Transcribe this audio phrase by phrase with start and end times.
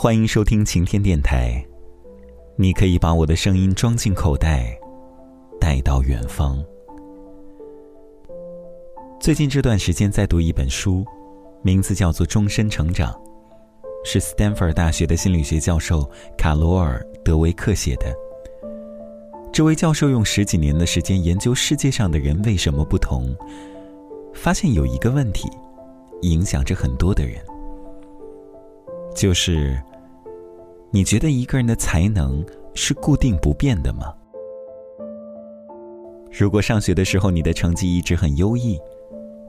[0.00, 1.60] 欢迎收听晴天电台。
[2.54, 4.78] 你可以把我的声音装进口袋，
[5.60, 6.64] 带到远方。
[9.18, 11.04] 最近这段时间在读一本书，
[11.62, 13.12] 名字叫做《终身成长》，
[14.04, 18.14] 是斯坦福大学的心理学教授卡罗尔·德维克写的。
[19.52, 23.36] 这位教授用十几年的时间研究世界上的人为什么不同，
[24.32, 25.50] 发现有一个问题
[26.22, 27.44] 影响着很多的人，
[29.18, 29.76] 就是
[30.92, 34.14] 你觉得一个人的才能是固定不变的吗？
[36.30, 38.78] 如果上学的时候你的成绩一直很优异，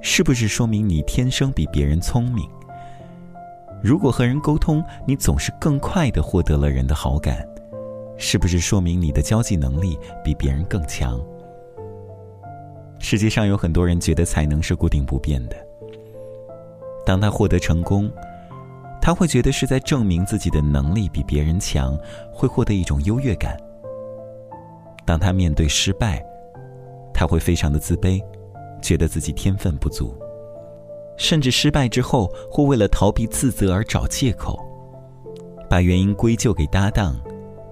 [0.02, 2.50] 是不是说明你天生比别人聪明？
[3.84, 7.48] 如果和人沟通，你总是更快的获得了人的好感？
[8.18, 11.24] 是不是说明你的交际能力比别人更强？
[12.98, 15.56] 世界上有很多人觉得才能是固定不变的。
[17.06, 18.12] 当他获得成功，
[19.10, 21.98] 他会觉得是在证明自己的能力比别人强，
[22.32, 23.58] 会获得一种优越感。
[25.04, 26.24] 当他面对失败，
[27.12, 28.22] 他会非常的自卑，
[28.84, 30.16] 觉得自己天分不足，
[31.18, 34.60] 甚至失败之后会为了逃避自责而找借口，
[35.68, 37.20] 把原因归咎给搭档。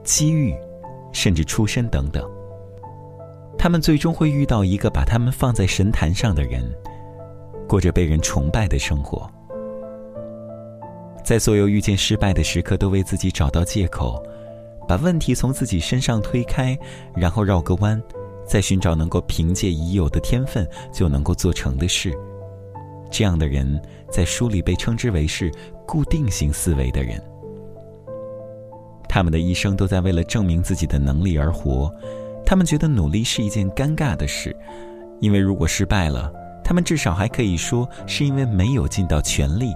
[0.03, 0.56] 机遇，
[1.12, 2.28] 甚至出身等等，
[3.59, 6.64] 他们最终会遇到一个把他们放在神坛上的人，
[7.69, 9.30] 过着被人崇拜的生活。
[11.28, 14.23] 在所有遇见失败的时刻，都为自己找到借口，
[14.88, 16.80] 把问题从自己身上推开，
[17.14, 18.02] 然后绕个弯，
[18.45, 22.14] 再寻找能够凭借已有的天分就能够做成的事。
[23.11, 23.78] 这样的人，
[24.09, 25.52] 在书里被称之为是
[25.86, 27.22] 固定型思维的人。
[29.09, 31.94] 他们的一生都在为了证明自己的能力而活，
[32.45, 34.56] 他们觉得努力是一件尴尬的事，
[35.19, 36.31] 因为如果失败了，
[36.64, 39.73] 他们至少还可以说是因为没有尽到全力。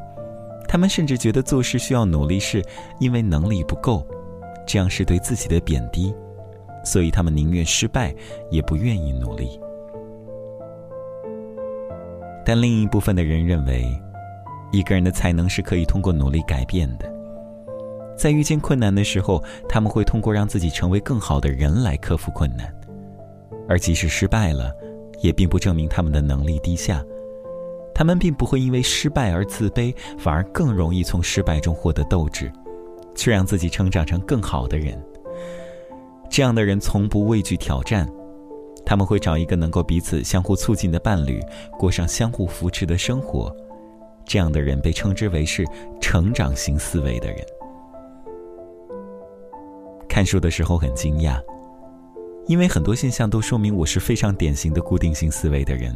[0.72, 2.64] 他们甚至觉得做事需要努力是
[2.98, 4.08] 因为能力不够，
[4.66, 6.16] 这样是对自己的贬低，
[6.86, 8.16] 所以他们宁愿失败
[8.50, 9.60] 也不愿意努力。
[12.46, 13.86] 但另一部分的人认为，
[14.72, 17.06] 一个人的才能是可以通过努力改变的。
[18.18, 22.74] 在遇见困难的时候，他们会通过让自己成为更好的人来克服困难，
[23.68, 24.74] 而即使失败了，
[25.20, 27.04] 也并不证明他们的能力低下。
[27.94, 32.52] 他们并不会因为失败而自卑，反而更容易从失败中获得斗志，
[33.16, 35.00] 去让自己成长成更好的人。
[36.30, 38.10] 这样的人从不畏惧挑战，
[38.86, 41.42] 他们会找一个能够彼此相互促进的伴侣，
[41.78, 43.54] 过上相互扶持的生活。
[44.24, 45.66] 这样的人被称之为是
[46.00, 47.40] 成长型思维的人。
[50.08, 51.42] 看书的时候很惊讶，
[52.48, 55.94] 因为很多现象都说明我是非常典型的固定性思维的人，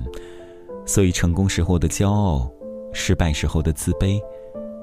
[0.86, 2.50] 所以成功时候的骄傲，
[2.94, 4.22] 失败时候的自卑，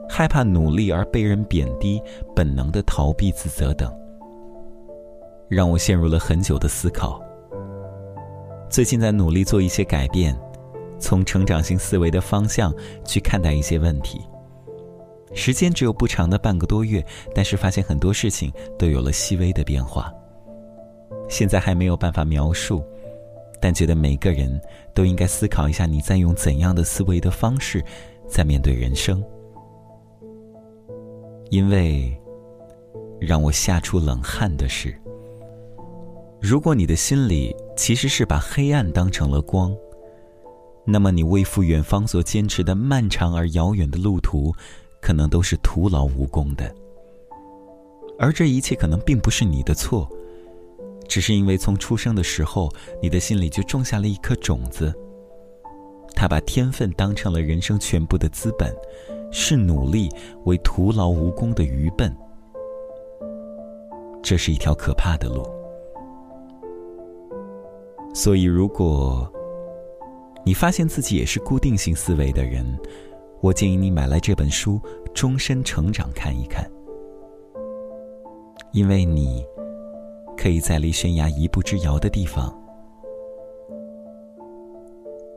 [0.09, 2.03] 害怕努力而被人贬低，
[2.35, 3.91] 本能的逃避自责等，
[5.49, 7.23] 让我陷入了很久的思考。
[8.69, 10.39] 最近在努力做一些改变，
[10.99, 12.75] 从成长性思维的方向
[13.05, 14.21] 去看待一些问题。
[15.35, 17.05] 时间只有不长的半个多月，
[17.35, 20.13] 但是发现很多事情都有了细微的变化。
[21.29, 22.85] 现在还没有办法描述，
[23.63, 24.61] 但觉得每个人
[24.93, 27.83] 都应该思考一下，你在用怎样的思维的方式
[28.27, 29.25] 在面对人生。
[31.49, 32.15] 因为
[33.21, 34.93] 让我吓出冷汗的是，
[36.41, 39.73] 如果你的心里其实是把黑暗当成了光，
[40.85, 44.53] 那么你为赴远方所坚持的漫长而遥远的路途。
[45.05, 46.73] 可能都是徒劳无功的，
[48.21, 50.09] 而这一切可能并不是你的错，
[51.13, 52.71] 只是因为从出生的时候，
[53.03, 54.91] 你的心里就种下了一颗种子。
[56.15, 58.75] 他把天分当成了人生全部的资本，
[59.31, 60.09] 视努力
[60.47, 62.11] 为徒劳无功的愚笨。
[64.23, 65.47] 这是一条可怕的路。
[68.15, 69.31] 所以，如果
[70.47, 72.65] 你发现自己也是固定性思维的人，
[73.43, 74.81] 我建议你买来这本书
[75.13, 76.67] 《终身成长》看一看，
[78.73, 79.45] 因为你
[80.43, 82.53] 可以在离悬崖一步之遥的地方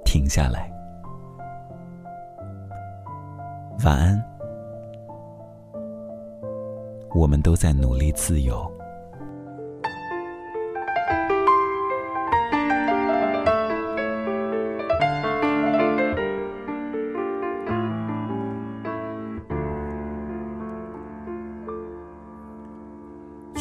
[0.04, 0.68] 停下来。
[3.84, 4.24] 晚安，
[7.14, 8.68] 我们都在努力自由。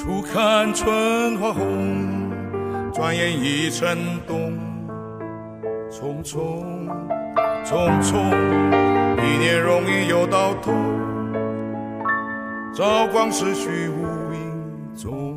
[0.05, 2.31] 初看春花红，
[2.93, 4.53] 转眼已成冬。
[5.91, 6.62] 匆匆
[7.65, 8.19] 匆匆，
[9.17, 10.75] 一年容易又到头。
[12.75, 15.33] 朝光逝去无影踪。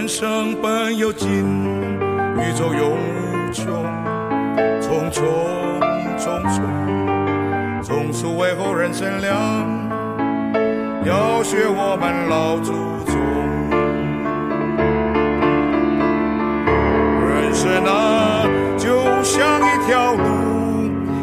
[0.00, 3.66] 人生本有尽，宇宙永无穷，
[4.80, 5.22] 匆匆
[6.16, 6.62] 匆匆，
[7.82, 9.36] 总是为后人乘凉，
[11.04, 12.72] 要学我们老祖
[13.04, 13.14] 宗。
[17.28, 18.48] 人生啊，
[18.78, 20.24] 就像一条路，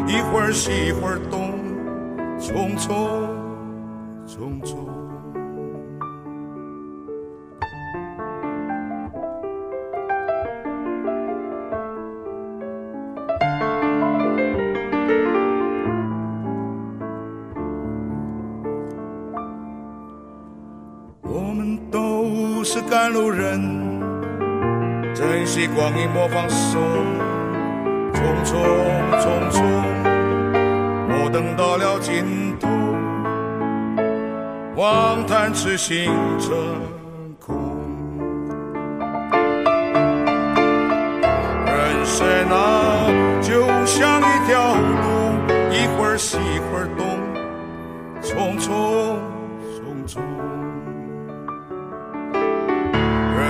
[0.06, 1.50] 一会儿西一会儿东，
[2.38, 2.86] 匆匆
[4.24, 4.87] 匆匆。
[22.78, 23.60] 是赶路人，
[25.12, 26.80] 珍惜光阴莫放松，
[28.14, 28.54] 匆匆
[29.18, 29.64] 匆匆，
[31.08, 32.68] 莫等到了尽头，
[34.76, 36.08] 望叹痴心
[36.38, 36.54] 成
[37.40, 37.56] 空。
[41.66, 42.67] 人生啊，